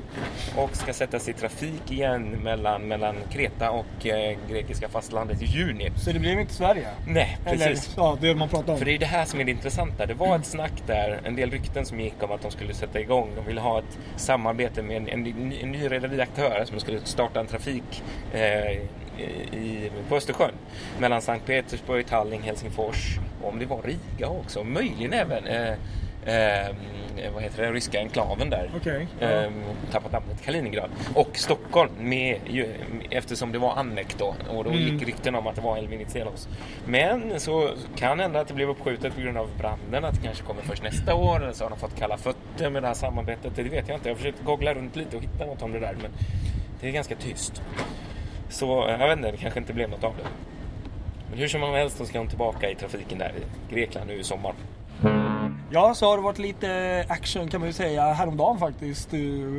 och 0.57 0.75
ska 0.75 0.93
sättas 0.93 1.29
i 1.29 1.33
trafik 1.33 1.91
igen 1.91 2.23
mellan, 2.43 2.87
mellan 2.87 3.15
Kreta 3.31 3.71
och 3.71 4.07
eh, 4.07 4.37
grekiska 4.49 4.89
fastlandet 4.89 5.41
i 5.41 5.45
juni. 5.45 5.91
Så 5.95 6.11
det 6.11 6.19
blev 6.19 6.39
inte 6.39 6.53
Sverige? 6.53 6.87
Nej, 7.07 7.37
precis. 7.45 7.61
Eller 7.97 8.03
ja, 8.07 8.17
det 8.21 8.35
man 8.35 8.49
pratar 8.49 8.73
om. 8.73 8.79
För 8.79 8.85
det 8.85 8.95
är 8.95 8.99
det 8.99 9.05
här 9.05 9.25
som 9.25 9.39
är 9.39 9.43
det 9.43 9.51
intressanta. 9.51 10.05
Det 10.05 10.13
var 10.13 10.35
ett 10.35 10.45
snack 10.45 10.71
där, 10.87 11.10
en 11.23 11.35
del 11.35 11.51
rykten 11.51 11.85
som 11.85 11.99
gick 11.99 12.23
om 12.23 12.31
att 12.31 12.41
de 12.41 12.51
skulle 12.51 12.73
sätta 12.73 12.99
igång. 12.99 13.29
De 13.35 13.45
ville 13.45 13.61
ha 13.61 13.79
ett 13.79 13.99
samarbete 14.15 14.81
med 14.81 14.97
en, 14.97 15.07
en, 15.07 15.53
en 15.61 15.71
ny 15.71 15.91
rederiaktör 15.91 16.65
som 16.65 16.79
skulle 16.79 16.99
starta 16.99 17.39
en 17.39 17.47
trafik 17.47 18.03
eh, 18.33 18.71
i, 19.53 19.91
på 20.09 20.15
Östersjön. 20.15 20.53
Mellan 20.99 21.21
Sankt 21.21 21.45
Petersburg, 21.45 22.05
Tallinn, 22.07 22.43
Helsingfors 22.43 23.19
och 23.41 23.49
om 23.49 23.59
det 23.59 23.65
var 23.65 23.81
Riga 23.81 24.27
också. 24.27 24.63
Möjligen 24.63 25.13
även 25.13 25.47
eh, 25.47 25.73
eh, 26.25 26.75
vad 27.33 27.43
heter 27.43 27.63
det, 27.63 27.71
ryska 27.71 27.99
enklaven 27.99 28.49
där. 28.49 28.69
Ja. 29.19 29.27
Eh, 29.27 29.51
tappat 29.91 30.11
namnet, 30.11 30.41
Kaliningrad. 30.45 30.89
Och 31.15 31.37
Stockholm 31.37 31.91
med, 31.99 32.39
ju, 32.49 32.73
eftersom 33.09 33.51
det 33.51 33.59
var 33.59 33.73
Annek 33.75 34.17
då. 34.17 34.35
Och 34.49 34.63
då 34.63 34.69
Mm. 34.69 34.81
gick 34.81 35.07
rykten 35.07 35.35
om 35.35 35.47
att 35.47 35.55
det 35.55 35.61
var 35.61 35.77
El 35.77 35.87
Venizelos. 35.87 36.47
Men 36.85 37.39
så 37.39 37.69
kan 37.95 38.19
hända 38.19 38.39
att 38.39 38.47
det 38.47 38.53
blev 38.53 38.69
uppskjutet 38.69 39.15
på 39.15 39.21
grund 39.21 39.37
av 39.37 39.49
branden. 39.57 40.05
Att 40.05 40.15
det 40.15 40.21
kanske 40.23 40.43
kommer 40.43 40.61
först 40.61 40.83
nästa 40.83 41.15
år. 41.15 41.43
Eller 41.43 41.53
så 41.53 41.63
har 41.65 41.69
de 41.69 41.79
fått 41.79 41.95
kalla 41.99 42.17
fötter 42.17 42.69
med 42.69 42.83
det 42.83 42.87
här 42.87 42.95
samarbetet. 42.95 43.55
Det 43.55 43.63
vet 43.63 43.87
jag 43.87 43.97
inte. 43.97 44.09
Jag 44.09 44.15
har 44.15 44.17
försökt 44.17 44.43
googla 44.43 44.73
runt 44.73 44.95
lite 44.95 45.17
och 45.17 45.23
hitta 45.23 45.45
något 45.45 45.61
om 45.61 45.71
det 45.71 45.79
där. 45.79 45.95
Men 46.01 46.11
det 46.81 46.87
är 46.87 46.91
ganska 46.91 47.15
tyst. 47.15 47.61
Så 48.49 48.85
jag 48.89 48.97
vet 49.07 49.17
inte, 49.17 49.31
det 49.31 49.37
kanske 49.37 49.59
inte 49.59 49.73
blev 49.73 49.89
något 49.89 50.03
av 50.03 50.13
det. 50.17 50.23
Men 51.29 51.39
hur 51.39 51.47
som 51.47 51.61
helst 51.61 51.97
så 51.97 52.05
ska 52.05 52.17
hon 52.19 52.27
tillbaka 52.27 52.69
i 52.69 52.75
trafiken 52.75 53.17
där 53.17 53.31
i 53.69 53.73
Grekland 53.73 54.07
nu 54.07 54.13
i 54.13 54.23
sommar. 54.23 54.53
Ja, 55.73 55.93
så 55.95 56.05
har 56.05 56.17
det 56.17 56.23
varit 56.23 56.37
lite 56.39 57.05
action 57.09 57.47
kan 57.47 57.59
man 57.61 57.69
ju 57.69 57.73
säga 57.73 58.13
häromdagen 58.13 58.59
faktiskt. 58.59 59.09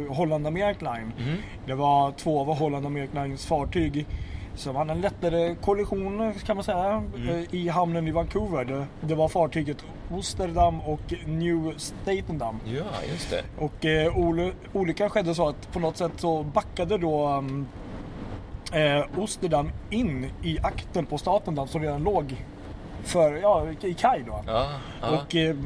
Holland 0.08 0.46
American 0.46 0.94
Line. 0.94 1.12
Mhm. 1.18 1.36
Det 1.66 1.74
var 1.74 2.12
två 2.12 2.40
av 2.40 2.54
Holland 2.58 2.86
American 2.86 3.22
Lines 3.22 3.46
fartyg 3.46 4.06
som 4.54 4.76
hade 4.76 4.92
en 4.92 5.00
lättare 5.00 5.54
kollision 5.54 6.34
kan 6.46 6.56
man 6.56 6.64
säga 6.64 7.02
Mm. 7.16 7.28
eh, 7.28 7.54
i 7.54 7.68
hamnen 7.68 8.08
i 8.08 8.10
Vancouver. 8.10 8.86
Det, 9.00 9.14
var 9.14 9.28
fartyget 9.28 9.76
Amsterdam 10.10 10.80
och 10.80 11.14
New 11.26 11.72
Statendam. 11.76 12.58
Ja, 12.64 12.84
just 13.12 13.30
det. 13.30 13.42
Och 13.58 13.84
eh, 13.84 14.18
ol- 14.18 14.52
olyckan 14.72 15.10
skedde 15.10 15.34
så 15.34 15.48
att 15.48 15.72
på 15.72 15.78
något 15.80 15.96
sätt 15.96 16.12
så 16.16 16.42
backade 16.42 16.98
då 16.98 17.28
um, 17.28 17.66
eh, 18.72 19.04
Amsterdam 19.18 19.70
in 19.90 20.30
i 20.42 20.58
akten 20.62 21.06
på 21.06 21.18
Statendam 21.18 21.68
som 21.68 21.82
redan 21.82 22.02
låg 22.02 22.44
för, 23.04 23.32
ja, 23.34 23.66
i 23.80 23.94
kaj 23.94 24.24
då. 24.26 24.42
Ja, 24.46 24.66
ja. 25.02 25.08
Och 25.10 25.36
eh, 25.36 25.56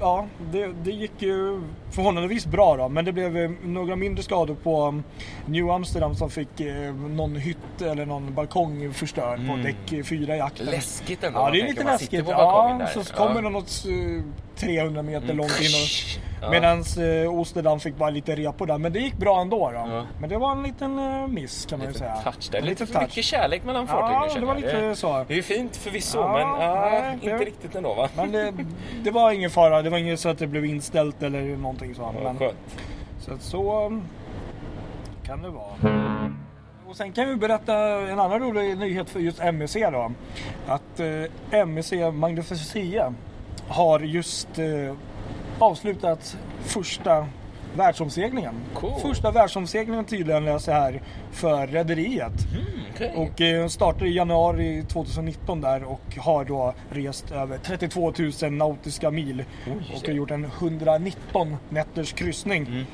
ja, 0.00 0.26
det, 0.52 0.66
det 0.66 0.90
gick 0.90 1.22
ju 1.22 1.60
förhållandevis 1.90 2.46
bra 2.46 2.76
då. 2.76 2.88
Men 2.88 3.04
det 3.04 3.12
blev 3.12 3.36
eh, 3.36 3.50
några 3.64 3.96
mindre 3.96 4.22
skador 4.22 4.54
på 4.54 4.86
um, 4.86 5.02
New 5.46 5.70
Amsterdam 5.70 6.14
som 6.14 6.30
fick 6.30 6.60
eh, 6.60 6.94
någon 6.94 7.36
hytt 7.36 7.82
eller 7.82 8.06
någon 8.06 8.34
balkong 8.34 8.92
förstörd 8.92 9.46
på 9.46 9.52
Mm. 9.52 9.62
däck 9.62 10.06
4 10.06 10.36
i 10.36 10.40
akten. 10.40 10.66
Läskigt 10.66 11.24
ändå. 11.24 11.38
Ja, 11.40 11.50
det 11.50 11.60
är 11.60 11.68
lite 11.68 11.84
läskigt. 11.84 12.24
på 12.24 12.30
Ja, 12.30 12.76
där. 12.78 13.02
så 13.02 13.14
kommer 13.14 13.42
det 13.42 13.50
något 13.50 13.84
300 14.60 15.02
meter 15.02 15.24
Mm. 15.24 15.36
långt 15.36 15.60
in 15.60 15.66
Ja. 16.42 16.50
Medan 16.50 16.78
eh, 16.78 17.30
Amsterdam 17.38 17.80
fick 17.80 17.96
bara 17.96 18.10
lite 18.10 18.36
repo 18.36 18.66
där. 18.66 18.78
Men 18.78 18.92
det 18.92 18.98
gick 19.00 19.14
bra 19.16 19.40
ändå 19.40 19.70
då. 19.70 19.74
Ja. 19.90 20.06
Men 20.20 20.30
det 20.30 20.36
var 20.38 20.52
en 20.52 20.62
liten 20.62 20.98
eh, 20.98 21.26
miss 21.26 21.66
kan 21.66 21.78
man 21.78 21.86
ju 21.86 21.92
Lite 21.92 21.98
säga. 21.98 22.14
touch 22.16 22.48
där. 22.50 22.60
Lite 22.60 22.70
liten 22.70 22.86
för 22.86 23.00
mycket 23.00 23.24
kärlek 23.24 23.64
mellan 23.64 23.86
fartygen 23.86 24.22
Ja, 24.34 24.40
det 24.40 24.46
var 24.46 24.54
lite 24.54 24.80
det, 24.80 24.96
så. 24.96 25.24
det 25.28 25.34
är 25.34 25.36
ju 25.36 25.42
fint 25.42 25.76
förvisso, 25.76 26.18
Ja, 26.18 26.32
men 26.32 26.58
nej, 26.58 27.14
inte 27.14 27.26
det- 27.38 27.44
riktigt 27.44 27.74
ändå 27.74 27.94
va? 27.94 28.08
Men 28.16 28.32
det, 28.32 28.52
det 29.04 29.10
var 29.10 29.32
ingen 29.32 29.50
fara. 29.50 29.82
Det 29.82 29.90
var 29.90 29.98
inget 29.98 30.20
så 30.20 30.28
att 30.28 30.38
det 30.38 30.46
blev 30.46 30.64
inställt 30.64 31.22
eller 31.22 31.42
någonting 31.56 31.94
så. 31.94 32.02
Ja, 32.22 32.32
Men, 32.38 32.50
så 33.20 33.32
att 33.34 33.42
så 33.42 33.86
um, 33.86 34.02
kan 35.26 35.42
det 35.42 35.48
vara. 35.50 35.92
Och 36.88 36.96
sen 36.96 37.12
kan 37.12 37.28
vi 37.28 37.36
berätta 37.36 37.74
en 38.10 38.20
annan 38.20 38.40
rolig 38.40 38.78
nyhet 38.78 39.10
för 39.10 39.20
just 39.20 39.38
MEC 39.54 39.74
då. 39.92 40.12
Att 40.68 41.00
eh, 41.52 41.66
MEC 41.66 41.92
Magnificia 42.12 43.14
har 43.68 44.00
just 44.00 44.58
eh, 44.58 44.94
avslutat 45.58 46.36
första 46.60 47.26
världsomseglingen. 47.76 48.54
Cool. 48.74 49.00
Första 49.00 49.30
världsomseglingen 49.30 50.04
tydligen 50.04 50.44
läser 50.44 50.72
här 50.72 51.02
för 51.32 51.66
rederiet. 51.66 52.32
Mm, 52.52 52.66
okej. 52.94 53.12
Och 53.16 53.40
eh, 53.40 53.68
startade 53.68 54.10
i 54.10 54.14
januari 54.14 54.84
2019 54.88 55.60
där 55.60 55.84
och 55.84 56.16
har 56.18 56.44
då 56.44 56.74
rest 56.90 57.30
över 57.30 57.58
32 57.58 58.12
000 58.42 58.52
nautiska 58.52 59.10
mil 59.10 59.44
Oj, 59.66 59.96
och 59.96 60.06
har 60.06 60.14
gjort 60.14 60.30
en 60.30 60.44
119 60.44 61.56
nätters 61.68 62.12
kryssning. 62.12 62.66
Mm. 62.66 62.84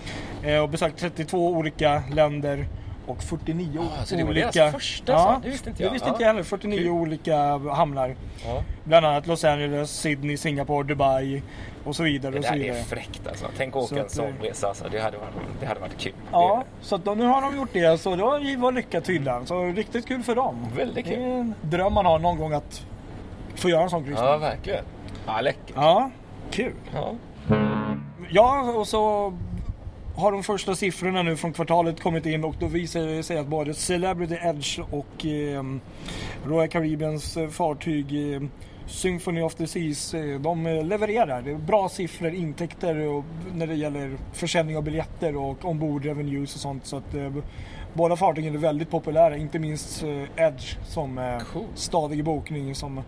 Eh, 0.55 0.63
och 0.63 0.69
besökt 0.69 0.99
32 0.99 1.49
olika 1.49 2.03
länder 2.13 2.67
och 3.07 3.23
49 3.23 3.81
Ah, 4.01 4.05
så 4.05 4.15
det 4.17 4.23
var 4.23 4.31
olika... 4.31 4.51
deras 4.51 4.73
första, 4.73 5.19
så? 5.19 5.41
Det 5.43 5.49
visste 5.51 5.71
inte 5.71 5.83
jag. 5.83 5.91
Det 5.91 5.93
visste 5.93 6.09
Ja. 6.09 6.13
inte 6.13 6.23
jag 6.23 6.29
heller. 6.29 6.43
49 6.43 6.79
Kul. 6.79 6.89
olika 6.91 7.37
hamnar. 7.59 8.15
Ja. 8.47 8.63
Bland 8.85 9.07
annat 9.07 9.27
Los 9.27 9.45
Angeles, 9.45 9.91
Sydney, 9.91 10.37
Singapore, 10.37 10.85
Dubai 10.89 11.43
och 11.85 11.97
så 11.97 12.03
vidare. 12.03 12.33
Det 12.33 12.39
och 12.39 12.45
så 12.45 12.53
där 12.53 12.59
vidare. 12.59 12.79
är 12.79 12.83
fräckt 12.83 13.27
alltså. 13.27 13.47
Tänk 13.57 13.77
att 13.77 13.85
Så 13.89 13.95
åka 13.95 14.03
en 14.05 14.11
sån 14.11 14.25
eh, 14.27 14.33
resa. 14.43 14.69
Alltså. 14.69 14.85
Det, 14.91 15.01
hade 15.01 15.19
varit, 15.19 15.31
det 15.61 15.67
hade 15.67 15.81
varit 15.81 15.99
kul. 15.99 16.13
Ja, 16.33 16.65
så 16.81 16.95
att 16.95 17.05
då, 17.05 17.15
nu 17.15 17.25
har 17.27 17.43
de 17.43 17.57
gjort 17.57 17.69
det 17.73 18.01
så 18.01 18.17
det 18.17 18.23
var, 18.23 18.73
lyckat 18.73 19.05
tydligen. 19.05 19.47
Så 19.47 19.65
riktigt 19.65 20.07
kul 20.09 20.23
för 20.23 20.35
dem. 20.35 20.67
Väldigt 20.77 21.07
kul. 21.07 21.19
Det 21.19 21.25
är 21.25 21.39
en 21.39 21.55
dröm 21.63 21.93
man 21.95 22.07
har 22.07 22.19
någon 22.19 22.39
gång 22.39 22.53
att 22.53 22.87
få 23.55 23.69
göra 23.69 23.83
en 23.83 23.91
sån 23.91 24.03
Det, 24.03 24.09
kryssning. 24.09 24.29
ja, 24.29 24.37
verkligen. 24.39 24.85
Ja, 25.27 25.41
läckert. 25.41 25.73
Ja, 25.77 26.11
kul. 26.51 26.73
Ja. 26.95 27.13
Ja, 28.31 28.61
och 28.77 28.89
så 28.89 29.33
har 30.17 30.33
de 30.33 30.43
första 30.43 30.75
siffrorna 30.75 31.23
nu 31.23 31.37
från 31.37 31.53
kvartalet 31.53 32.01
kommit 32.03 32.27
in 32.27 32.45
och 32.45 32.55
då 32.61 32.67
visar 32.67 33.01
det 33.01 33.23
sig 33.23 33.39
att 33.39 33.47
både 33.47 33.75
Celebrity 33.75 34.35
Edge 34.43 34.79
och 34.91 35.27
eh, 35.27 35.63
Royal 36.47 36.69
Caribbeans 36.69 37.37
eh, 37.37 37.49
fartyg 37.49 38.33
eh, 38.35 38.43
Symphony 38.87 39.41
of 39.43 39.55
the 39.55 39.67
Seas, 39.67 40.15
eh, 40.15 40.41
de 40.41 40.67
eh, 40.67 40.85
levererar. 40.85 41.43
Det 41.43 41.51
är 41.51 41.55
bra 41.55 41.89
siffror, 41.89 42.35
intäkter 42.35 42.97
och 43.09 43.25
när 43.55 43.67
det 43.67 43.75
gäller 43.75 44.17
försäljning 44.33 44.77
av 44.77 44.83
biljetter 44.83 45.37
och 45.37 45.65
ombord 45.65 46.05
revenues 46.05 46.55
och 46.55 46.61
sånt. 46.61 46.87
Så 46.87 46.97
att 46.97 47.15
eh, 47.15 47.33
båda 47.93 48.17
fartygen 48.17 48.55
är 48.55 48.59
väldigt 48.59 48.91
populära, 48.91 49.37
inte 49.37 49.59
minst 49.59 50.03
eh, 50.03 50.45
Edge 50.47 50.77
som 50.87 51.19
eh, 51.19 51.39
Cool. 51.53 51.65
stadig 51.75 52.25
bokning 52.25 52.75
som 52.75 53.01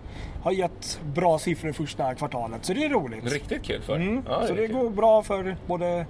har 0.43 0.53
gett 0.53 1.01
bra 1.15 1.39
siffror 1.39 1.73
första 1.73 2.15
kvartalet. 2.15 2.65
Så 2.65 2.73
det 2.75 2.85
är 2.85 2.89
roligt. 2.89 3.33
Riktigt 3.33 3.63
kul 3.63 3.83
för 3.83 3.97
Mm. 3.97 4.23
ja, 4.29 4.47
så 4.47 4.53
är 4.53 4.57
det 4.57 4.67
kul. 4.67 4.77
går 4.77 4.91
bra 4.91 5.23
för 5.23 5.57
både 5.67 6.07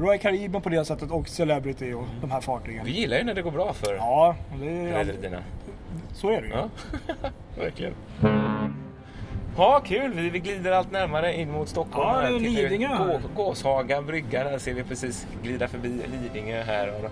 Royal 0.00 0.18
Caribbean 0.18 0.62
på 0.62 0.68
det 0.68 0.84
sättet 0.84 1.10
och 1.10 1.28
Celebrity 1.28 1.92
och 1.92 2.04
de 2.20 2.30
här 2.30 2.40
fartygen. 2.40 2.84
Vi 2.84 2.90
gillar 2.90 3.16
ju 3.18 3.24
när 3.24 3.34
det 3.34 3.42
går 3.42 3.50
bra 3.50 3.72
för 3.72 3.94
Ja, 3.94 4.36
det 4.60 4.66
är, 4.70 5.04
rederierna. 5.04 5.38
så 6.12 6.30
är 6.30 6.40
det 6.42 6.46
ju. 6.46 6.52
Ja, 6.54 6.68
verkligen. 7.58 7.94
Ja, 9.56 9.80
kul. 9.84 10.30
Vi, 10.30 10.38
glider 10.38 10.72
allt 10.72 10.90
närmare 10.92 11.34
in 11.40 11.50
mot 11.52 11.68
Stockholm. 11.68 12.08
Ja, 12.08 12.20
här. 12.20 12.32
det 12.32 12.38
Lidingö. 12.38 12.88
Gå, 12.98 13.20
Gåshaga 13.44 14.02
brygga, 14.02 14.44
där 14.44 14.58
ser 14.58 14.74
vi 14.74 14.82
precis 14.82 15.26
glida 15.42 15.68
förbi 15.68 16.00
Lidingö 16.12 16.62
här. 16.62 16.88
Och, 17.04 17.10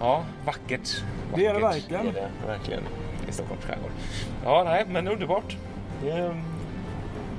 ja, 0.00 0.24
vackert. 0.46 1.02
Det 1.34 1.46
är 1.46 1.54
det 1.54 1.60
Vackert 1.60 1.82
verkligen. 1.90 2.06
är 2.06 2.12
det 2.12 2.46
verkligen 2.46 2.82
i 3.28 3.32
Stockholms 3.32 3.64
skärgård. 3.64 3.90
Ja, 4.44 4.64
nej, 4.64 4.84
men 4.88 5.08
underbart. 5.08 5.56
Det, 6.02 6.34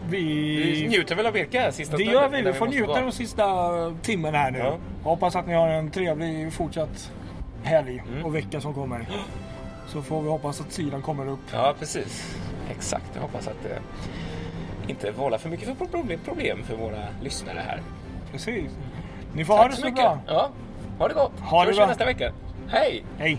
vi 0.10 0.24
Vi, 0.82 0.88
njuter 0.88 1.16
väl 1.16 1.26
av 1.26 1.34
Birka 1.34 1.62
här 1.62 1.72
sista 1.72 1.98
det 1.98 2.04
gör 2.04 2.30
vi. 2.30 2.42
Vi 2.42 2.54
får 2.54 2.66
måste 2.66 2.80
njuta 2.80 3.02
de 3.02 3.12
sista 3.12 3.46
timmen 4.02 4.34
här 4.36 4.52
nu. 4.52 4.60
Ja. 4.60 4.78
Hoppas 5.04 5.36
att 5.36 5.48
ni 5.48 5.54
har 5.54 5.68
en 5.68 5.92
trevlig 5.92 6.54
fortsatt 6.54 7.12
helg 7.64 8.04
Mm. 8.08 8.26
och 8.26 8.36
vecka 8.36 8.62
som 8.62 8.74
kommer. 8.74 9.08
Så 9.88 10.02
får 10.02 10.22
vi 10.22 10.30
hoppas 10.30 10.62
att 10.62 10.72
sidan 10.72 11.02
kommer 11.02 11.28
upp. 11.28 11.40
Ja, 11.54 11.74
precis. 11.80 12.38
Exakt. 12.72 13.06
Jag 13.14 13.22
hoppas 13.22 13.48
att 13.48 13.64
det 13.64 13.80
inte 14.92 15.12
vållar 15.12 15.38
för 15.38 15.50
mycket 15.50 15.68
för 15.78 15.86
problem, 16.24 16.64
för 16.64 16.76
våra 16.76 17.04
lyssnare 17.22 17.62
här. 17.68 17.82
Precis. 18.32 18.72
Ni 19.34 19.46
får 19.46 19.54
ha 19.54 19.64
det 19.64 19.70
Tack 19.70 19.76
så 19.76 19.82
så 19.82 19.88
mycket. 19.88 20.04
bra. 20.04 20.20
Ja, 20.28 20.50
ha 21.00 21.08
det 21.08 21.14
gott. 21.14 21.32
Ha 21.40 21.60
det 21.60 21.66
hörs 21.66 21.76
vi 21.76 21.78
bra. 21.78 21.88
nästa 21.88 22.06
vecka. 22.06 22.32
Hej! 22.68 23.04
Hej! 23.18 23.38